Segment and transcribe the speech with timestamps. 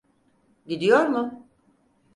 [0.67, 1.47] Gidiyor mu?